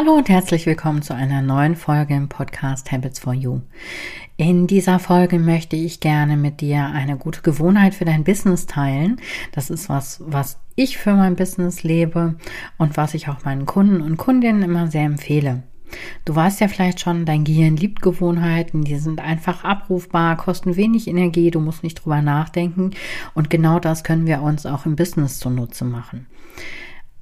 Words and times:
Hallo 0.00 0.12
und 0.12 0.28
herzlich 0.28 0.64
willkommen 0.64 1.02
zu 1.02 1.12
einer 1.12 1.42
neuen 1.42 1.74
Folge 1.74 2.14
im 2.14 2.28
Podcast 2.28 2.92
Habits 2.92 3.18
for 3.18 3.34
You. 3.34 3.62
In 4.36 4.68
dieser 4.68 5.00
Folge 5.00 5.40
möchte 5.40 5.74
ich 5.74 5.98
gerne 5.98 6.36
mit 6.36 6.60
dir 6.60 6.86
eine 6.86 7.16
gute 7.16 7.42
Gewohnheit 7.42 7.94
für 7.96 8.04
dein 8.04 8.22
Business 8.22 8.66
teilen. 8.66 9.20
Das 9.50 9.70
ist 9.70 9.88
was, 9.88 10.22
was 10.24 10.60
ich 10.76 10.98
für 10.98 11.14
mein 11.14 11.34
Business 11.34 11.82
lebe 11.82 12.36
und 12.76 12.96
was 12.96 13.12
ich 13.12 13.28
auch 13.28 13.44
meinen 13.44 13.66
Kunden 13.66 14.00
und 14.00 14.18
Kundinnen 14.18 14.62
immer 14.62 14.86
sehr 14.86 15.02
empfehle. 15.02 15.64
Du 16.24 16.32
weißt 16.32 16.60
ja 16.60 16.68
vielleicht 16.68 17.00
schon, 17.00 17.24
dein 17.24 17.42
Gehirn 17.42 17.76
liebt 17.76 18.00
Gewohnheiten, 18.00 18.84
die 18.84 18.98
sind 18.98 19.20
einfach 19.20 19.64
abrufbar, 19.64 20.36
kosten 20.36 20.76
wenig 20.76 21.08
Energie, 21.08 21.50
du 21.50 21.58
musst 21.58 21.82
nicht 21.82 22.04
drüber 22.04 22.22
nachdenken 22.22 22.92
und 23.34 23.50
genau 23.50 23.80
das 23.80 24.04
können 24.04 24.28
wir 24.28 24.42
uns 24.42 24.64
auch 24.64 24.86
im 24.86 24.94
Business 24.94 25.40
zunutze 25.40 25.84
machen 25.84 26.28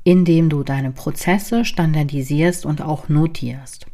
indem 0.06 0.48
du 0.48 0.62
deine 0.62 0.92
Prozesse 0.92 1.64
standardisierst 1.64 2.64
und 2.64 2.80
auch 2.80 3.08
notierst. 3.08 3.86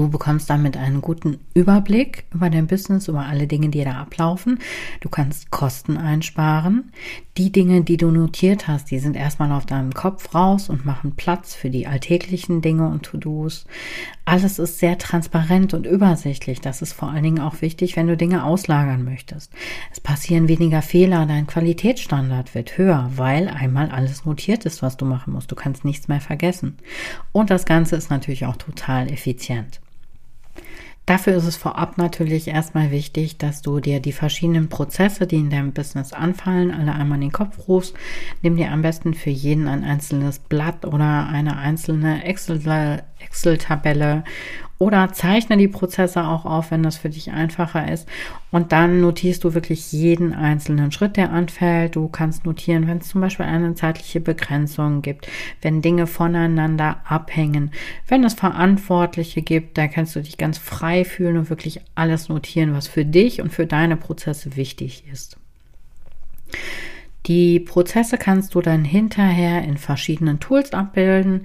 Du 0.00 0.08
bekommst 0.08 0.48
damit 0.48 0.78
einen 0.78 1.02
guten 1.02 1.40
Überblick 1.52 2.24
über 2.32 2.48
dein 2.48 2.66
Business, 2.66 3.06
über 3.08 3.26
alle 3.26 3.46
Dinge, 3.46 3.68
die 3.68 3.84
da 3.84 4.00
ablaufen. 4.00 4.58
Du 5.00 5.10
kannst 5.10 5.50
Kosten 5.50 5.98
einsparen. 5.98 6.90
Die 7.36 7.52
Dinge, 7.52 7.82
die 7.82 7.98
du 7.98 8.10
notiert 8.10 8.66
hast, 8.66 8.90
die 8.90 8.98
sind 8.98 9.14
erstmal 9.14 9.52
auf 9.52 9.66
deinem 9.66 9.92
Kopf 9.92 10.34
raus 10.34 10.70
und 10.70 10.86
machen 10.86 11.16
Platz 11.16 11.54
für 11.54 11.68
die 11.68 11.86
alltäglichen 11.86 12.62
Dinge 12.62 12.88
und 12.88 13.02
To-Dos. 13.02 13.66
Alles 14.24 14.58
ist 14.58 14.78
sehr 14.78 14.96
transparent 14.96 15.74
und 15.74 15.86
übersichtlich. 15.86 16.62
Das 16.62 16.80
ist 16.80 16.94
vor 16.94 17.10
allen 17.10 17.22
Dingen 17.22 17.40
auch 17.40 17.60
wichtig, 17.60 17.94
wenn 17.96 18.06
du 18.06 18.16
Dinge 18.16 18.44
auslagern 18.44 19.04
möchtest. 19.04 19.52
Es 19.92 20.00
passieren 20.00 20.48
weniger 20.48 20.80
Fehler, 20.80 21.26
dein 21.26 21.46
Qualitätsstandard 21.46 22.54
wird 22.54 22.78
höher, 22.78 23.10
weil 23.16 23.48
einmal 23.48 23.90
alles 23.90 24.24
notiert 24.24 24.64
ist, 24.64 24.80
was 24.80 24.96
du 24.96 25.04
machen 25.04 25.34
musst. 25.34 25.52
Du 25.52 25.56
kannst 25.56 25.84
nichts 25.84 26.08
mehr 26.08 26.22
vergessen. 26.22 26.78
Und 27.32 27.50
das 27.50 27.66
Ganze 27.66 27.96
ist 27.96 28.08
natürlich 28.08 28.46
auch 28.46 28.56
total 28.56 29.10
effizient. 29.12 29.82
Dafür 31.10 31.34
ist 31.34 31.46
es 31.46 31.56
vorab 31.56 31.98
natürlich 31.98 32.46
erstmal 32.46 32.92
wichtig, 32.92 33.36
dass 33.36 33.62
du 33.62 33.80
dir 33.80 33.98
die 33.98 34.12
verschiedenen 34.12 34.68
Prozesse, 34.68 35.26
die 35.26 35.38
in 35.38 35.50
deinem 35.50 35.72
Business 35.72 36.12
anfallen, 36.12 36.70
alle 36.70 36.92
einmal 36.92 37.16
in 37.16 37.22
den 37.22 37.32
Kopf 37.32 37.66
rufst. 37.66 37.96
Nimm 38.42 38.56
dir 38.56 38.70
am 38.70 38.82
besten 38.82 39.14
für 39.14 39.30
jeden 39.30 39.66
ein 39.66 39.82
einzelnes 39.82 40.38
Blatt 40.38 40.86
oder 40.86 41.26
eine 41.26 41.56
einzelne 41.56 42.24
Excel-Tabelle 43.20 44.24
Excel 44.24 44.32
oder 44.80 45.12
zeichne 45.12 45.58
die 45.58 45.68
Prozesse 45.68 46.24
auch 46.24 46.46
auf, 46.46 46.70
wenn 46.70 46.82
das 46.82 46.96
für 46.96 47.10
dich 47.10 47.30
einfacher 47.32 47.92
ist. 47.92 48.08
Und 48.50 48.72
dann 48.72 49.02
notierst 49.02 49.44
du 49.44 49.52
wirklich 49.52 49.92
jeden 49.92 50.32
einzelnen 50.32 50.90
Schritt, 50.90 51.18
der 51.18 51.32
anfällt. 51.32 51.96
Du 51.96 52.08
kannst 52.08 52.46
notieren, 52.46 52.88
wenn 52.88 52.96
es 52.96 53.08
zum 53.08 53.20
Beispiel 53.20 53.44
eine 53.44 53.74
zeitliche 53.74 54.20
Begrenzung 54.20 55.02
gibt, 55.02 55.28
wenn 55.60 55.82
Dinge 55.82 56.06
voneinander 56.06 57.02
abhängen, 57.04 57.72
wenn 58.08 58.24
es 58.24 58.32
Verantwortliche 58.32 59.42
gibt, 59.42 59.76
da 59.76 59.86
kannst 59.86 60.16
du 60.16 60.22
dich 60.22 60.38
ganz 60.38 60.56
frei 60.56 61.04
fühlen 61.04 61.36
und 61.36 61.50
wirklich 61.50 61.82
alles 61.94 62.30
notieren, 62.30 62.72
was 62.72 62.88
für 62.88 63.04
dich 63.04 63.42
und 63.42 63.52
für 63.52 63.66
deine 63.66 63.98
Prozesse 63.98 64.56
wichtig 64.56 65.04
ist. 65.12 65.36
Die 67.26 67.60
Prozesse 67.60 68.16
kannst 68.16 68.54
du 68.54 68.62
dann 68.62 68.86
hinterher 68.86 69.62
in 69.62 69.76
verschiedenen 69.76 70.40
Tools 70.40 70.72
abbilden. 70.72 71.42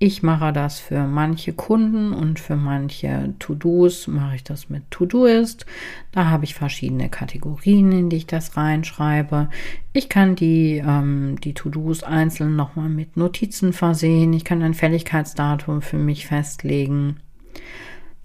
Ich 0.00 0.22
mache 0.22 0.52
das 0.52 0.78
für 0.78 1.08
manche 1.08 1.52
Kunden 1.52 2.12
und 2.12 2.38
für 2.38 2.54
manche 2.54 3.34
To-Dos 3.40 4.06
mache 4.06 4.36
ich 4.36 4.44
das 4.44 4.70
mit 4.70 4.88
To-Doist. 4.92 5.66
Da 6.12 6.26
habe 6.26 6.44
ich 6.44 6.54
verschiedene 6.54 7.08
Kategorien, 7.08 7.90
in 7.90 8.08
die 8.08 8.18
ich 8.18 8.26
das 8.26 8.56
reinschreibe. 8.56 9.48
Ich 9.92 10.08
kann 10.08 10.36
die, 10.36 10.80
ähm, 10.86 11.40
die 11.42 11.52
To-Dos 11.52 12.04
einzeln 12.04 12.54
nochmal 12.54 12.88
mit 12.88 13.16
Notizen 13.16 13.72
versehen. 13.72 14.32
Ich 14.34 14.44
kann 14.44 14.62
ein 14.62 14.74
Fälligkeitsdatum 14.74 15.82
für 15.82 15.98
mich 15.98 16.28
festlegen. 16.28 17.16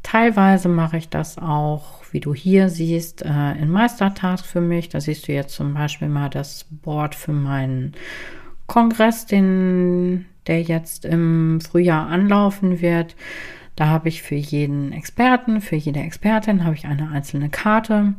Teilweise 0.03 0.69
mache 0.69 0.97
ich 0.97 1.09
das 1.09 1.39
auch, 1.39 2.03
wie 2.11 2.19
du 2.19 2.35
hier 2.35 2.69
siehst, 2.69 3.23
äh, 3.23 3.53
in 3.53 3.71
Meistertask 3.71 4.45
für 4.45 4.61
mich. 4.61 4.89
Da 4.89 5.01
siehst 5.01 5.27
du 5.27 5.33
jetzt 5.33 5.55
zum 5.55 5.73
Beispiel 5.73 6.09
mal 6.09 6.29
das 6.29 6.67
Board 6.69 7.15
für 7.15 7.33
meinen 7.33 7.93
Kongress, 8.67 9.25
den 9.25 10.25
der 10.47 10.61
jetzt 10.61 11.05
im 11.05 11.61
Frühjahr 11.61 12.07
anlaufen 12.07 12.81
wird. 12.81 13.15
Da 13.75 13.87
habe 13.87 14.09
ich 14.09 14.21
für 14.21 14.35
jeden 14.35 14.91
Experten, 14.91 15.61
für 15.61 15.75
jede 15.75 15.99
Expertin 15.99 16.63
habe 16.63 16.75
ich 16.75 16.85
eine 16.85 17.09
einzelne 17.09 17.49
Karte. 17.49 18.13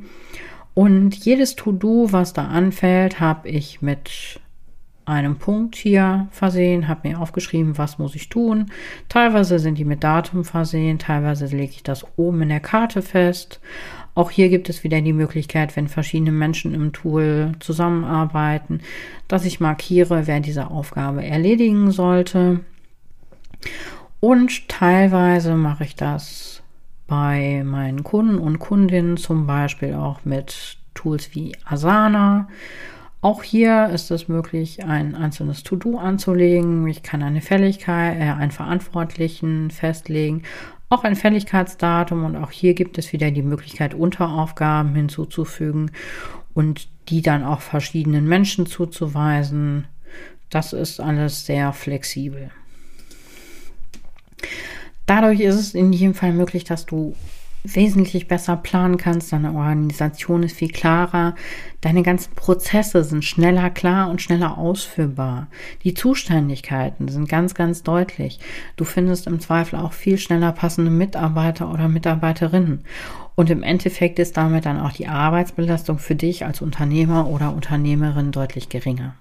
Und 0.75 1.15
jedes 1.15 1.55
To-Do, 1.55 2.09
was 2.11 2.33
da 2.33 2.49
anfällt, 2.49 3.21
habe 3.21 3.49
ich 3.49 3.81
mit 3.81 4.41
einem 5.07 5.37
Punkt 5.37 5.77
hier 5.77 6.29
versehen, 6.31 6.89
habe 6.89 7.09
mir 7.09 7.21
aufgeschrieben, 7.21 7.77
was 7.79 7.99
muss 7.99 8.15
ich 8.15 8.29
tun. 8.29 8.71
Teilweise 9.09 9.59
sind 9.59 9.77
die 9.77 9.85
mit 9.85 10.03
Datum 10.03 10.45
versehen, 10.45 10.99
teilweise 10.99 11.47
lege 11.47 11.73
ich 11.73 11.83
das 11.83 12.07
oben 12.17 12.43
in 12.43 12.49
der 12.49 12.61
Karte 12.61 13.03
fest. 13.03 13.61
Auch 14.15 14.31
hier 14.31 14.49
gibt 14.49 14.69
es 14.69 14.85
wieder 14.85 15.01
die 15.01 15.13
Möglichkeit, 15.13 15.75
wenn 15.77 15.89
verschiedene 15.89 16.31
Menschen 16.31 16.73
im 16.73 16.93
Tool 16.93 17.53
zusammenarbeiten, 17.59 18.81
dass 19.27 19.45
ich 19.45 19.61
markiere, 19.61 20.27
wer 20.27 20.41
diese 20.41 20.71
Aufgabe 20.71 21.25
erledigen 21.25 21.91
sollte. 21.91 22.61
Und 24.21 24.69
teilweise 24.69 25.55
mache 25.57 25.85
ich 25.85 25.97
das 25.97 26.63
bei 27.07 27.63
meinen 27.65 28.05
Kunden 28.05 28.39
und 28.39 28.59
Kundinnen 28.59 29.17
zum 29.17 29.47
Beispiel 29.47 29.95
auch 29.95 30.25
mit 30.25 30.79
Tools 30.95 31.35
wie 31.35 31.55
Asana. 31.65 32.49
Auch 33.21 33.43
hier 33.43 33.89
ist 33.89 34.11
es 34.11 34.29
möglich, 34.29 34.85
ein 34.85 35.15
einzelnes 35.15 35.63
To-Do 35.63 35.99
anzulegen. 35.99 36.87
Ich 36.87 37.03
kann 37.03 37.23
eine 37.23 37.41
Fälligkeit, 37.41 38.19
äh, 38.19 38.25
einen 38.25 38.51
Verantwortlichen 38.51 39.71
festlegen 39.71 40.43
auch 40.95 41.05
ein 41.05 41.17
Fälligkeitsdatum 41.17 42.25
und 42.25 42.37
auch 42.37 42.51
hier 42.51 42.75
gibt 42.75 42.97
es 42.99 43.13
wieder 43.13 43.31
die 43.31 43.43
Möglichkeit, 43.43 43.95
Unteraufgaben 43.95 44.95
hinzuzufügen 44.95 45.91
und 46.55 46.89
die 47.09 47.21
dann 47.21 47.43
auch 47.43 47.61
verschiedenen 47.61 48.27
Menschen 48.27 48.67
zuzuweisen. 48.67 49.87
Das 50.51 50.73
ist 50.73 51.01
alles 51.01 51.45
sehr 51.47 51.73
flexibel. 51.73 52.51
Dadurch 55.07 55.41
ist 55.41 55.57
es 55.57 55.75
in 55.75 55.93
jedem 55.93 56.15
Fall 56.15 56.33
möglich, 56.33 56.65
dass 56.65 56.87
du 56.87 57.15
wesentlich 57.65 58.29
besser 58.29 58.57
planen 58.57 58.99
kannst, 58.99 59.33
deine 59.33 59.55
Organisation 59.55 60.43
ist 60.43 60.57
viel 60.57 60.69
klarer, 60.69 61.35
deine 61.81 62.03
ganzen 62.03 62.35
Prozesse 62.35 63.03
sind 63.05 63.25
schneller 63.25 63.71
klar 63.71 64.11
und 64.11 64.21
schneller 64.21 64.59
ausführbar. 64.59 65.49
Die 65.83 65.95
Zuständigkeiten 65.95 67.09
sind 67.09 67.27
ganz, 67.29 67.55
ganz 67.55 67.83
deutlich. 67.83 68.39
Du 68.77 68.85
findest 68.85 69.27
im 69.27 69.41
Zweifel 69.41 69.79
auch 69.79 69.95
viel 69.95 70.19
schneller 70.19 70.53
passende 70.53 70.91
Mitarbeiter 70.91 71.73
oder 71.73 71.89
Mitarbeiterinnen. 71.89 72.85
Und 73.35 73.49
im 73.49 73.63
Endeffekt 73.63 74.19
ist 74.19 74.37
damit 74.37 74.67
dann 74.67 74.79
auch 74.79 74.93
die 74.93 75.09
Arbeitsbelastung 75.09 75.99
für 75.99 76.15
dich 76.15 76.45
als 76.45 76.61
Unternehmer 76.61 77.29
oder 77.29 77.55
Unternehmerin 77.55 78.31
deutlich 78.31 78.69
geringer. 78.69 79.15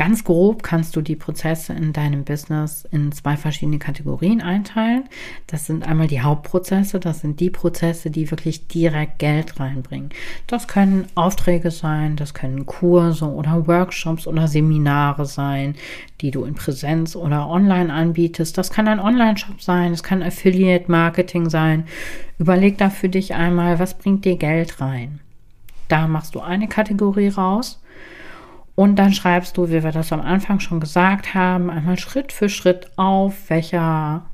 Ganz 0.00 0.24
grob 0.24 0.62
kannst 0.62 0.96
du 0.96 1.02
die 1.02 1.14
Prozesse 1.14 1.74
in 1.74 1.92
deinem 1.92 2.24
Business 2.24 2.88
in 2.90 3.12
zwei 3.12 3.36
verschiedene 3.36 3.78
Kategorien 3.78 4.40
einteilen. 4.40 5.04
Das 5.46 5.66
sind 5.66 5.86
einmal 5.86 6.06
die 6.06 6.22
Hauptprozesse, 6.22 6.98
das 6.98 7.20
sind 7.20 7.38
die 7.38 7.50
Prozesse, 7.50 8.10
die 8.10 8.30
wirklich 8.30 8.66
direkt 8.66 9.18
Geld 9.18 9.60
reinbringen. 9.60 10.08
Das 10.46 10.68
können 10.68 11.04
Aufträge 11.16 11.70
sein, 11.70 12.16
das 12.16 12.32
können 12.32 12.64
Kurse 12.64 13.26
oder 13.26 13.66
Workshops 13.66 14.26
oder 14.26 14.48
Seminare 14.48 15.26
sein, 15.26 15.74
die 16.22 16.30
du 16.30 16.44
in 16.44 16.54
Präsenz 16.54 17.14
oder 17.14 17.46
online 17.50 17.92
anbietest. 17.92 18.56
Das 18.56 18.70
kann 18.70 18.88
ein 18.88 19.00
Online-Shop 19.00 19.60
sein, 19.60 19.92
es 19.92 20.02
kann 20.02 20.22
Affiliate 20.22 20.90
Marketing 20.90 21.50
sein. 21.50 21.84
Überleg 22.38 22.78
da 22.78 22.88
für 22.88 23.10
dich 23.10 23.34
einmal, 23.34 23.78
was 23.78 23.98
bringt 23.98 24.24
dir 24.24 24.36
Geld 24.36 24.80
rein. 24.80 25.20
Da 25.88 26.06
machst 26.06 26.34
du 26.34 26.40
eine 26.40 26.68
Kategorie 26.68 27.28
raus 27.28 27.82
und 28.80 28.96
dann 28.96 29.12
schreibst 29.12 29.58
du, 29.58 29.68
wie 29.68 29.82
wir 29.82 29.92
das 29.92 30.10
am 30.10 30.22
Anfang 30.22 30.58
schon 30.58 30.80
gesagt 30.80 31.34
haben, 31.34 31.68
einmal 31.68 31.98
Schritt 31.98 32.32
für 32.32 32.48
Schritt 32.48 32.90
auf, 32.96 33.50
welcher, 33.50 34.24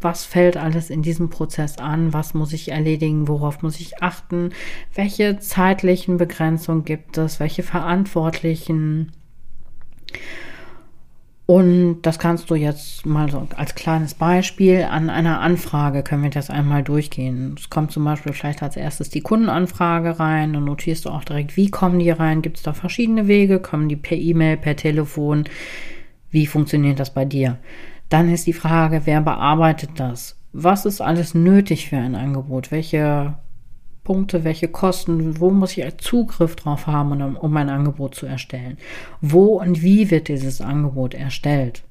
was 0.00 0.24
fällt 0.24 0.56
alles 0.56 0.90
in 0.90 1.02
diesem 1.02 1.28
Prozess 1.28 1.78
an, 1.78 2.12
was 2.12 2.34
muss 2.34 2.52
ich 2.52 2.70
erledigen, 2.70 3.26
worauf 3.26 3.62
muss 3.62 3.80
ich 3.80 4.00
achten, 4.00 4.50
welche 4.94 5.40
zeitlichen 5.40 6.18
Begrenzungen 6.18 6.84
gibt 6.84 7.18
es, 7.18 7.40
welche 7.40 7.64
Verantwortlichen 7.64 9.10
und 11.46 12.00
das 12.02 12.18
kannst 12.18 12.48
du 12.48 12.54
jetzt 12.54 13.04
mal 13.04 13.30
so 13.30 13.46
als 13.54 13.74
kleines 13.74 14.14
Beispiel 14.14 14.84
an 14.84 15.10
einer 15.10 15.40
Anfrage 15.40 16.02
können 16.02 16.22
wir 16.22 16.30
das 16.30 16.48
einmal 16.48 16.82
durchgehen. 16.82 17.54
Es 17.58 17.68
kommt 17.68 17.92
zum 17.92 18.04
Beispiel 18.04 18.32
vielleicht 18.32 18.62
als 18.62 18.76
erstes 18.76 19.10
die 19.10 19.20
Kundenanfrage 19.20 20.18
rein. 20.18 20.54
Dann 20.54 20.64
notierst 20.64 21.04
du 21.04 21.10
auch 21.10 21.22
direkt, 21.22 21.58
wie 21.58 21.70
kommen 21.70 21.98
die 21.98 22.10
rein? 22.10 22.40
Gibt 22.40 22.56
es 22.56 22.62
da 22.62 22.72
verschiedene 22.72 23.28
Wege? 23.28 23.60
Kommen 23.60 23.90
die 23.90 23.96
per 23.96 24.16
E-Mail, 24.16 24.56
per 24.56 24.76
Telefon? 24.76 25.44
Wie 26.30 26.46
funktioniert 26.46 26.98
das 26.98 27.12
bei 27.12 27.26
dir? 27.26 27.58
Dann 28.08 28.32
ist 28.32 28.46
die 28.46 28.54
Frage, 28.54 29.02
wer 29.04 29.20
bearbeitet 29.20 29.90
das? 29.96 30.38
Was 30.54 30.86
ist 30.86 31.02
alles 31.02 31.34
nötig 31.34 31.90
für 31.90 31.96
ein 31.98 32.14
Angebot? 32.14 32.70
Welche 32.70 33.34
Punkte, 34.04 34.44
welche 34.44 34.68
Kosten, 34.68 35.40
wo 35.40 35.50
muss 35.50 35.76
ich 35.76 35.96
Zugriff 35.98 36.56
drauf 36.56 36.86
haben, 36.86 37.20
um, 37.22 37.36
um 37.36 37.56
ein 37.56 37.70
Angebot 37.70 38.14
zu 38.14 38.26
erstellen? 38.26 38.78
Wo 39.20 39.60
und 39.60 39.82
wie 39.82 40.10
wird 40.10 40.28
dieses 40.28 40.60
Angebot 40.60 41.14
erstellt? 41.14 41.82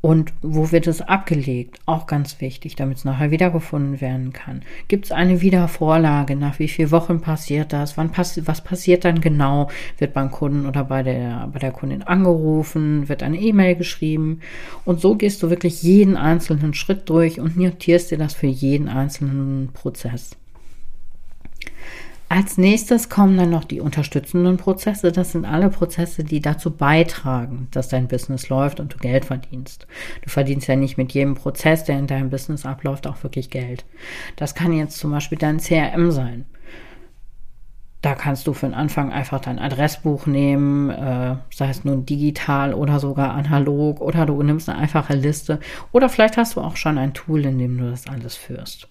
Und 0.00 0.32
wo 0.42 0.70
wird 0.70 0.86
es 0.86 1.00
abgelegt? 1.00 1.80
Auch 1.84 2.06
ganz 2.06 2.40
wichtig, 2.40 2.76
damit 2.76 2.98
es 2.98 3.04
nachher 3.04 3.32
wiedergefunden 3.32 4.00
werden 4.00 4.32
kann. 4.32 4.62
Gibt 4.86 5.06
es 5.06 5.12
eine 5.12 5.40
Wiedervorlage? 5.40 6.36
Nach 6.36 6.60
wie 6.60 6.68
vielen 6.68 6.92
Wochen 6.92 7.20
passiert 7.20 7.72
das? 7.72 7.96
Wann 7.96 8.12
passi 8.12 8.46
was 8.46 8.62
passiert 8.62 9.04
dann 9.04 9.20
genau? 9.20 9.70
Wird 9.98 10.14
beim 10.14 10.30
Kunden 10.30 10.66
oder 10.66 10.84
bei 10.84 11.02
der, 11.02 11.48
bei 11.52 11.58
der 11.58 11.72
Kundin 11.72 12.04
angerufen? 12.04 13.08
Wird 13.08 13.24
eine 13.24 13.40
E-Mail 13.40 13.74
geschrieben? 13.74 14.40
Und 14.84 15.00
so 15.00 15.16
gehst 15.16 15.42
du 15.42 15.50
wirklich 15.50 15.82
jeden 15.82 16.16
einzelnen 16.16 16.74
Schritt 16.74 17.08
durch 17.08 17.40
und 17.40 17.56
notierst 17.56 18.12
dir 18.12 18.18
das 18.18 18.34
für 18.34 18.46
jeden 18.46 18.88
einzelnen 18.88 19.70
Prozess. 19.72 20.36
Als 22.30 22.58
nächstes 22.58 23.08
kommen 23.08 23.38
dann 23.38 23.48
noch 23.48 23.64
die 23.64 23.80
unterstützenden 23.80 24.58
Prozesse. 24.58 25.12
Das 25.12 25.32
sind 25.32 25.46
alle 25.46 25.70
Prozesse, 25.70 26.24
die 26.24 26.40
dazu 26.40 26.70
beitragen, 26.70 27.68
dass 27.70 27.88
dein 27.88 28.06
Business 28.06 28.50
läuft 28.50 28.80
und 28.80 28.92
du 28.92 28.98
Geld 28.98 29.24
verdienst. 29.24 29.86
Du 30.22 30.28
verdienst 30.28 30.68
ja 30.68 30.76
nicht 30.76 30.98
mit 30.98 31.12
jedem 31.12 31.34
Prozess, 31.34 31.84
der 31.84 31.98
in 31.98 32.06
deinem 32.06 32.28
Business 32.28 32.66
abläuft, 32.66 33.06
auch 33.06 33.22
wirklich 33.22 33.48
Geld. 33.48 33.86
Das 34.36 34.54
kann 34.54 34.74
jetzt 34.74 34.98
zum 34.98 35.10
Beispiel 35.10 35.38
dein 35.38 35.58
CRM 35.58 36.10
sein. 36.10 36.44
Da 38.02 38.14
kannst 38.14 38.46
du 38.46 38.52
für 38.52 38.66
den 38.66 38.74
Anfang 38.74 39.10
einfach 39.10 39.40
dein 39.40 39.58
Adressbuch 39.58 40.26
nehmen, 40.26 40.90
äh, 40.90 41.36
sei 41.50 41.68
es 41.70 41.82
nun 41.82 42.04
digital 42.06 42.74
oder 42.74 43.00
sogar 43.00 43.32
analog, 43.34 44.00
oder 44.00 44.26
du 44.26 44.40
nimmst 44.42 44.68
eine 44.68 44.78
einfache 44.78 45.14
Liste, 45.14 45.58
oder 45.92 46.08
vielleicht 46.08 46.36
hast 46.36 46.56
du 46.56 46.60
auch 46.60 46.76
schon 46.76 46.98
ein 46.98 47.14
Tool, 47.14 47.44
in 47.44 47.58
dem 47.58 47.78
du 47.78 47.90
das 47.90 48.06
alles 48.06 48.36
führst. 48.36 48.86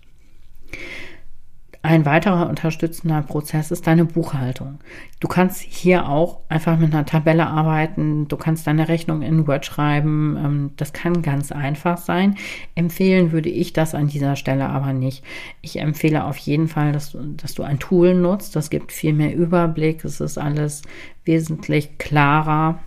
Ein 1.84 2.06
weiterer 2.06 2.50
unterstützender 2.50 3.22
Prozess 3.22 3.72
ist 3.72 3.88
deine 3.88 4.06
Buchhaltung. 4.06 4.80
Du 5.20 5.28
kannst 5.28 5.62
hier 5.62 6.10
auch 6.10 6.42
einfach 6.50 6.78
mit 6.78 6.94
einer 6.94 7.06
Tabelle 7.06 7.48
arbeiten. 7.48 8.28
Du 8.28 8.36
kannst 8.36 8.68
deine 8.68 8.88
Rechnung 8.88 9.22
in 9.22 9.48
Word 9.48 9.66
schreiben. 9.66 10.38
Ähm, 10.44 10.72
das 10.78 10.94
kann 10.94 11.22
ganz 11.22 11.52
einfach 11.52 11.98
sein. 11.98 12.36
Empfehlen 12.76 13.32
würde 13.32 13.50
ich 13.50 13.74
das 13.74 13.96
an 13.96 14.08
dieser 14.08 14.36
Stelle 14.36 14.68
aber 14.70 14.94
nicht. 14.94 15.24
Ich 15.62 15.80
empfehle 15.80 16.26
auf 16.26 16.38
jeden 16.38 16.68
Fall, 16.68 16.92
dass 16.92 17.12
du, 17.12 17.20
dass 17.20 17.54
du 17.54 17.64
ein 17.64 17.80
Tool 17.80 18.16
nutzt. 18.16 18.56
Das 18.56 18.70
gibt 18.70 18.92
viel 18.92 19.14
mehr 19.14 19.36
Überblick. 19.36 20.04
Es 20.04 20.20
ist 20.20 20.38
alles 20.38 20.82
wesentlich 21.26 21.98
klarer. 21.98 22.80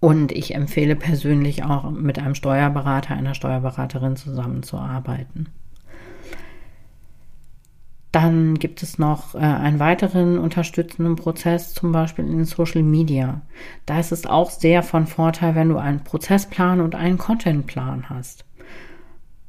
Und 0.00 0.30
ich 0.30 0.54
empfehle 0.54 0.94
persönlich 0.94 1.64
auch 1.64 1.90
mit 1.90 2.18
einem 2.18 2.34
Steuerberater, 2.36 3.14
einer 3.14 3.34
Steuerberaterin 3.34 4.14
zusammenzuarbeiten. 4.14 5.48
Dann 8.12 8.54
gibt 8.58 8.82
es 8.82 8.98
noch 8.98 9.34
äh, 9.34 9.38
einen 9.38 9.80
weiteren 9.80 10.38
unterstützenden 10.38 11.16
Prozess, 11.16 11.74
zum 11.74 11.92
Beispiel 11.92 12.26
in 12.26 12.44
Social 12.44 12.82
Media. 12.82 13.42
Da 13.84 14.00
ist 14.00 14.12
es 14.12 14.26
auch 14.26 14.50
sehr 14.50 14.82
von 14.82 15.06
Vorteil, 15.06 15.54
wenn 15.54 15.68
du 15.68 15.76
einen 15.76 16.04
Prozessplan 16.04 16.80
und 16.80 16.94
einen 16.94 17.18
Contentplan 17.18 18.08
hast. 18.08 18.46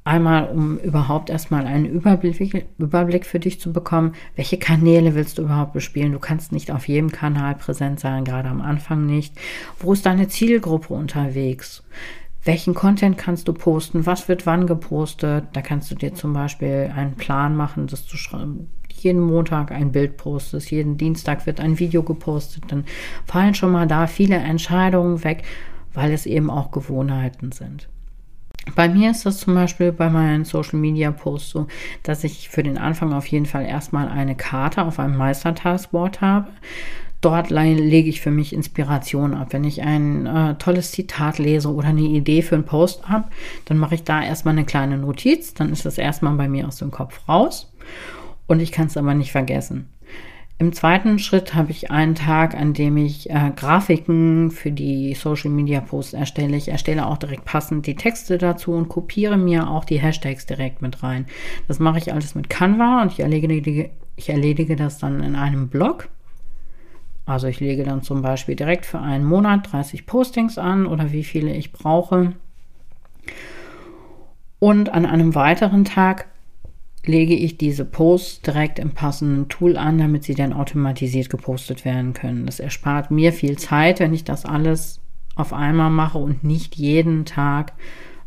Einmal, 0.04 0.50
um 0.50 0.78
überhaupt 0.80 1.30
erstmal 1.30 1.68
einen 1.68 1.86
Überblick, 1.86 2.66
Überblick 2.80 3.26
für 3.26 3.40
dich 3.40 3.62
zu 3.62 3.72
bekommen, 3.72 4.14
welche 4.36 4.58
Kanäle 4.58 5.14
willst 5.14 5.38
du 5.38 5.44
überhaupt 5.44 5.74
bespielen. 5.74 6.14
Du 6.14 6.20
kannst 6.20 6.52
nicht 6.52 6.72
auf 6.72 6.88
jedem 6.88 7.12
Kanal 7.12 7.56
präsent 7.56 8.00
sein, 8.00 8.24
gerade 8.24 8.50
am 8.50 8.62
Anfang 8.62 9.06
nicht. 9.06 9.36
Wo 9.78 9.94
ist 9.94 10.06
deine 10.06 10.28
Zielgruppe 10.28 10.94
unterwegs? 10.94 11.84
Welchen 12.50 12.74
Content 12.74 13.16
kannst 13.16 13.48
du 13.48 13.54
posten, 13.54 14.08
was 14.08 14.28
wird 14.28 14.48
wann 14.48 14.66
gepostet. 14.66 15.46
Da 15.54 15.62
kannst 15.62 15.92
du 15.92 15.96
dir 15.96 16.16
zum 16.16 16.34
Beispiel 16.34 16.92
einen 16.96 17.14
Plan 17.14 17.56
machen, 17.56 17.86
dass 17.86 18.08
du 18.08 18.18
jeden 18.88 19.22
Montag 19.22 19.72
ein 19.72 19.92
Bild 19.92 20.18
postest, 20.18 20.72
jeden 20.72 20.98
Dienstag 20.98 21.46
wird 21.46 21.60
ein 21.60 21.78
Video 21.78 22.02
gepostet. 22.02 22.64
Dann 22.70 22.86
fallen 23.28 23.54
schon 23.54 23.72
mal 23.72 23.86
da 23.86 24.08
viele 24.08 24.38
Entscheidungen 24.38 25.24
weg, 25.24 25.44
weil 25.94 26.12
es 26.12 26.26
eben 26.26 26.50
auch 26.50 26.72
Gewohnheiten 26.72 27.52
sind. 27.52 27.88
Bei 28.76 28.90
mir 28.90 29.12
ist 29.12 29.28
das 29.28 29.38
zum 29.38 29.54
Beispiel 29.54 29.92
bei 29.92 30.10
meinen 30.10 30.44
Social 30.44 30.80
Media 30.80 31.12
Posts 31.12 31.50
so, 31.52 31.68
dass 32.02 32.24
ich 32.24 32.50
für 32.50 32.64
den 32.64 32.80
Anfang 32.80 33.14
auf 33.14 33.28
jeden 33.28 33.46
Fall 33.46 33.66
erstmal 33.68 34.08
eine 34.08 34.36
Karte 34.36 34.86
auf 34.86 34.98
einem 34.98 35.18
Meistertaskboard 35.18 36.22
habe 36.22 36.48
dort 37.22 37.50
lege 37.50 38.10
ich 38.10 38.22
für 38.22 38.32
mich 38.32 38.54
Inspiration 38.54 39.34
ab. 39.34 39.50
Wenn 39.52 39.64
ich 39.64 39.82
ein 39.82 40.26
äh, 40.26 40.56
tolles 40.56 40.92
Zitat 40.92 41.38
lese 41.38 41.74
oder 41.74 41.90
eine 41.90 42.02
Idee 42.02 42.42
für 42.42 42.56
einen 42.56 42.66
Post 42.66 43.08
habe, 43.10 43.30
dann 43.66 43.78
mache 43.78 43.96
ich 43.96 44.04
da 44.04 44.24
erstmal 44.24 44.54
eine 44.54 44.66
kleine 44.66 44.98
Notiz. 44.98 45.54
Dann 45.54 45.72
ist 45.72 45.86
das 45.86 45.98
erstmal 45.98 46.36
bei 46.36 46.48
mir 46.48 46.68
aus 46.68 46.78
dem 46.78 46.92
Kopf 46.92 47.28
raus. 47.28 47.72
Und 48.48 48.62
ich 48.62 48.72
kann 48.72 48.88
es 48.88 48.98
aber 48.98 49.14
nicht 49.14 49.32
vergessen. 49.32 49.90
Im 50.62 50.74
zweiten 50.74 51.20
Schritt 51.20 51.56
habe 51.56 51.72
ich 51.72 51.90
einen 51.90 52.16
Tag, 52.16 52.54
an 52.54 52.74
dem 52.74 52.98
ich 52.98 53.30
äh, 53.30 53.52
Grafiken 53.56 54.52
für 54.52 54.72
die 54.72 55.14
Social 55.14 55.52
Media 55.52 55.80
Posts 55.80 56.14
erstelle. 56.14 56.58
Ich 56.58 56.68
erstelle 56.68 57.08
auch 57.08 57.18
direkt 57.18 57.46
passend 57.46 57.88
die 57.88 57.96
Texte 57.96 58.38
dazu 58.38 58.74
und 58.74 58.90
kopiere 58.90 59.38
mir 59.38 59.70
auch 59.70 59.86
die 59.86 60.00
Hashtags 60.00 60.46
direkt 60.46 60.82
mit 60.82 61.02
rein. 61.02 61.28
Das 61.70 61.80
mache 61.80 62.00
ich 62.00 62.12
alles 62.12 62.36
mit 62.36 62.50
Canva 62.50 63.02
und 63.02 63.14
ich 63.14 63.22
erledige, 63.22 63.90
ich 64.18 64.30
erledige 64.30 64.76
das 64.76 64.98
dann 64.98 65.24
in 65.24 65.38
einem 65.38 65.70
Blog. 65.70 66.10
Also 67.30 67.46
ich 67.46 67.60
lege 67.60 67.84
dann 67.84 68.02
zum 68.02 68.24
Beispiel 68.24 68.56
direkt 68.56 68.88
für 68.88 69.00
einen 69.00 69.24
Monat 69.24 69.72
30 69.72 70.08
Postings 70.08 70.58
an 70.58 70.88
oder 70.88 71.12
wie 71.12 71.24
viele 71.24 71.54
ich 71.54 71.72
brauche. 71.72 72.34
Und 74.58 74.90
an 74.90 75.06
einem 75.06 75.36
weiteren 75.36 75.86
Tag 75.86 76.26
lege 77.06 77.36
ich 77.36 77.60
diese 77.60 77.86
Posts 77.86 78.42
direkt 78.42 78.80
im 78.80 78.96
passenden 78.96 79.48
Tool 79.48 79.78
an, 79.78 80.00
damit 80.00 80.24
sie 80.24 80.34
dann 80.34 80.54
automatisiert 80.54 81.30
gepostet 81.30 81.86
werden 81.86 82.14
können. 82.14 82.48
Das 82.48 82.60
erspart 82.60 83.12
mir 83.12 83.32
viel 83.32 83.60
Zeit, 83.60 84.00
wenn 84.00 84.16
ich 84.16 84.24
das 84.24 84.46
alles 84.46 85.00
auf 85.36 85.54
einmal 85.54 85.92
mache 85.92 86.18
und 86.18 86.44
nicht 86.44 86.78
jeden 86.78 87.26
Tag 87.26 87.74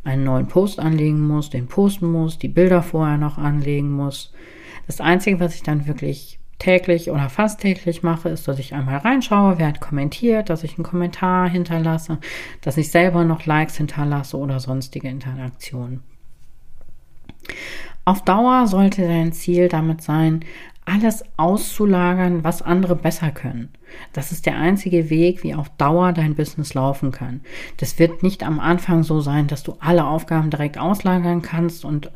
einen 0.04 0.22
neuen 0.22 0.46
Post 0.46 0.78
anlegen 0.78 1.26
muss, 1.26 1.50
den 1.50 1.66
posten 1.66 2.10
muss, 2.10 2.38
die 2.38 2.49
Bilder 2.49 2.82
vorher 2.82 3.19
noch 3.19 3.37
anlegen 3.37 3.90
muss. 3.90 4.32
Das 4.87 5.00
Einzige, 5.00 5.40
was 5.40 5.56
ich 5.56 5.64
dann 5.64 5.88
wirklich 5.88 6.38
täglich 6.62 7.11
oder 7.11 7.29
fast 7.29 7.61
täglich 7.61 8.05
mache, 8.05 8.29
ist, 8.29 8.47
dass 8.47 8.61
ich 8.61 8.73
einmal 8.73 8.99
reinschaue, 8.99 9.59
wer 9.59 9.67
hat 9.67 9.81
kommentiert, 9.81 10.49
dass 10.49 10.62
ich 10.62 10.76
einen 10.76 10.85
Kommentar 10.85 11.49
hinterlasse, 11.49 12.19
dass 12.61 12.76
ich 12.76 12.91
selber 12.91 13.25
noch 13.25 13.47
Likes 13.47 13.76
hinterlasse 13.76 14.37
oder 14.38 14.61
sonstige 14.61 15.09
Interaktionen. 15.09 16.05
Auf 18.05 18.23
Dauer 18.23 18.69
sollte 18.69 19.02
dein 19.02 19.33
Ziel 19.33 19.69
damit 19.69 20.02
sein, 20.02 20.45
alles 20.85 21.25
auszulagern, 21.37 22.45
was 22.45 22.62
andere 22.62 22.95
besser 22.95 23.33
können. 23.33 23.71
Das 24.12 24.32
ist 24.32 24.46
der 24.46 24.56
einzige 24.56 25.11
Weg, 25.11 25.42
wie 25.42 25.54
auf 25.54 25.68
Dauer 25.78 26.12
dein 26.12 26.34
Business 26.34 26.75
laufen 26.75 27.12
kann. 27.12 27.40
Das 27.78 27.99
wird 27.99 28.22
nicht 28.22 28.42
am 28.42 28.61
Anfang 28.61 29.02
so 29.02 29.20
sein, 29.20 29.46
dass 29.46 29.62
du 29.62 29.76
alle 29.80 30.06
Aufgaben 30.06 30.50
direkt 30.50 30.78
auslagern 30.78 31.42
kannst 31.42 31.84
und 31.84 32.11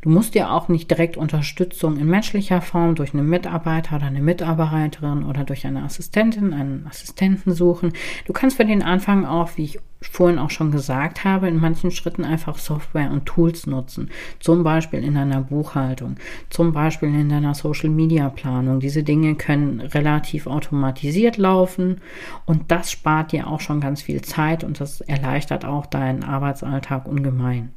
du 0.00 0.08
musst 0.08 0.34
dir 0.34 0.50
auch 0.50 0.68
nicht 0.68 0.90
direkt 0.90 1.16
Unterstützung 1.16 1.96
in 1.98 2.06
menschlicher 2.06 2.60
Form 2.60 2.94
durch 2.94 3.14
einen 3.14 3.28
Mitarbeiter 3.28 3.96
oder 3.96 4.06
eine 4.06 4.22
Mitarbeiterin 4.22 5.24
oder 5.24 5.44
durch 5.44 5.66
eine 5.66 5.82
Assistentin, 5.82 6.52
einen 6.52 6.86
Assistenten 6.86 7.52
suchen. 7.52 7.92
Du 8.26 8.32
kannst 8.32 8.56
für 8.56 8.64
den 8.64 8.82
Anfang 8.82 9.26
auch, 9.26 9.50
wie 9.56 9.64
ich 9.64 9.80
vorhin 10.10 10.38
auch 10.38 10.50
schon 10.50 10.72
gesagt 10.72 11.24
habe, 11.24 11.48
in 11.48 11.60
manchen 11.60 11.90
Schritten 11.90 12.24
einfach 12.24 12.58
Software 12.58 13.10
und 13.10 13.26
Tools 13.26 13.66
nutzen. 13.66 14.10
Zum 14.40 14.62
Beispiel 14.62 15.02
in 15.04 15.14
deiner 15.14 15.42
Buchhaltung, 15.42 16.16
zum 16.50 16.72
Beispiel 16.72 17.08
in 17.08 17.28
deiner 17.28 17.54
Social 17.54 17.90
Media 17.90 18.28
Planung. 18.28 18.80
Diese 18.80 19.02
Dinge 19.02 19.34
können 19.34 19.80
relativ 19.80 20.46
automatisiert 20.46 21.21
laufen 21.30 22.00
und 22.46 22.70
das 22.70 22.90
spart 22.90 23.32
dir 23.32 23.46
auch 23.46 23.60
schon 23.60 23.80
ganz 23.80 24.02
viel 24.02 24.22
Zeit 24.22 24.64
und 24.64 24.80
das 24.80 25.00
erleichtert 25.00 25.64
auch 25.64 25.86
deinen 25.86 26.24
Arbeitsalltag 26.24 27.06
ungemein. 27.06 27.72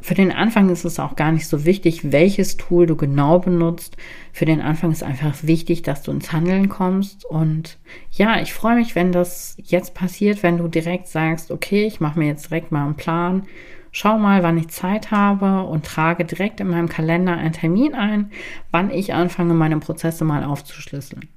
Für 0.00 0.14
den 0.14 0.30
Anfang 0.30 0.70
ist 0.70 0.84
es 0.84 1.00
auch 1.00 1.16
gar 1.16 1.32
nicht 1.32 1.48
so 1.48 1.64
wichtig, 1.64 2.12
welches 2.12 2.56
Tool 2.56 2.86
du 2.86 2.94
genau 2.94 3.40
benutzt. 3.40 3.96
Für 4.32 4.44
den 4.44 4.60
Anfang 4.60 4.92
ist 4.92 5.02
einfach 5.02 5.34
wichtig, 5.42 5.82
dass 5.82 6.02
du 6.02 6.12
ins 6.12 6.32
Handeln 6.32 6.68
kommst. 6.68 7.24
Und 7.24 7.78
ja, 8.12 8.40
ich 8.40 8.54
freue 8.54 8.76
mich, 8.76 8.94
wenn 8.94 9.10
das 9.10 9.56
jetzt 9.60 9.94
passiert, 9.94 10.44
wenn 10.44 10.58
du 10.58 10.68
direkt 10.68 11.08
sagst, 11.08 11.50
okay, 11.50 11.84
ich 11.84 11.98
mache 11.98 12.18
mir 12.18 12.26
jetzt 12.26 12.48
direkt 12.48 12.70
mal 12.70 12.84
einen 12.84 12.94
Plan. 12.94 13.42
Schau 13.90 14.18
mal, 14.18 14.44
wann 14.44 14.58
ich 14.58 14.68
Zeit 14.68 15.10
habe 15.10 15.64
und 15.68 15.84
trage 15.84 16.24
direkt 16.24 16.60
in 16.60 16.68
meinem 16.68 16.88
Kalender 16.88 17.36
einen 17.36 17.52
Termin 17.52 17.94
ein, 17.94 18.30
wann 18.70 18.92
ich 18.92 19.14
anfange, 19.14 19.54
meine 19.54 19.78
Prozesse 19.78 20.24
mal 20.24 20.44
aufzuschlüsseln. 20.44 21.28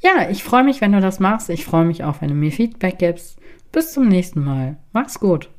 Ja, 0.00 0.30
ich 0.30 0.42
freue 0.42 0.64
mich, 0.64 0.80
wenn 0.80 0.92
du 0.92 1.00
das 1.00 1.20
machst. 1.20 1.50
Ich 1.50 1.64
freue 1.64 1.84
mich 1.84 2.04
auch, 2.04 2.20
wenn 2.20 2.28
du 2.28 2.34
mir 2.34 2.50
Feedback 2.50 2.98
gibst. 2.98 3.38
Bis 3.70 3.92
zum 3.92 4.08
nächsten 4.08 4.42
Mal. 4.42 4.76
Mach's 4.92 5.20
gut. 5.20 5.50